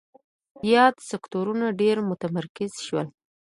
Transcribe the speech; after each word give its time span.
یاد 0.73 0.95
سکتورونه 1.09 1.65
ډېر 1.81 1.97
متمرکز 2.09 2.71
شول. 2.85 3.07